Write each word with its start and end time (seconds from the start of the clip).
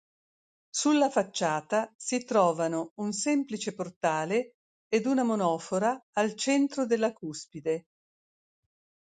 Sulla 0.71 1.11
facciata 1.11 1.93
si 1.95 2.23
trovano 2.23 2.93
un 2.95 3.11
semplice 3.13 3.75
portale 3.75 4.55
ed 4.89 5.05
una 5.05 5.21
monofora 5.21 6.07
al 6.13 6.33
centro 6.33 6.87
della 6.87 7.13
cuspide. 7.13 7.85